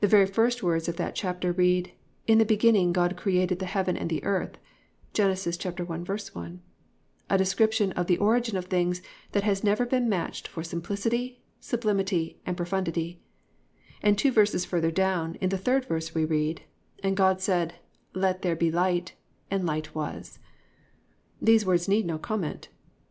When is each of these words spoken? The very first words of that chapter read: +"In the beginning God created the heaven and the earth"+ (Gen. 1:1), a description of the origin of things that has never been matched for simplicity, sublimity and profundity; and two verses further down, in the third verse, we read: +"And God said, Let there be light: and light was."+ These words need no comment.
The 0.00 0.06
very 0.08 0.26
first 0.26 0.62
words 0.62 0.90
of 0.90 0.96
that 0.98 1.14
chapter 1.14 1.50
read: 1.50 1.92
+"In 2.26 2.36
the 2.36 2.44
beginning 2.44 2.92
God 2.92 3.16
created 3.16 3.60
the 3.60 3.64
heaven 3.64 3.96
and 3.96 4.10
the 4.10 4.22
earth"+ 4.22 4.58
(Gen. 5.14 5.30
1:1), 5.30 6.58
a 7.30 7.38
description 7.38 7.92
of 7.92 8.06
the 8.06 8.18
origin 8.18 8.58
of 8.58 8.66
things 8.66 9.00
that 9.32 9.42
has 9.44 9.64
never 9.64 9.86
been 9.86 10.06
matched 10.06 10.48
for 10.48 10.62
simplicity, 10.62 11.40
sublimity 11.60 12.38
and 12.44 12.58
profundity; 12.58 13.22
and 14.02 14.18
two 14.18 14.30
verses 14.32 14.66
further 14.66 14.90
down, 14.90 15.36
in 15.36 15.48
the 15.48 15.56
third 15.56 15.86
verse, 15.86 16.14
we 16.14 16.26
read: 16.26 16.60
+"And 17.02 17.16
God 17.16 17.40
said, 17.40 17.76
Let 18.12 18.42
there 18.42 18.56
be 18.56 18.70
light: 18.70 19.14
and 19.50 19.64
light 19.64 19.94
was."+ 19.94 20.40
These 21.40 21.64
words 21.64 21.88
need 21.88 22.04
no 22.04 22.18
comment. 22.18 22.68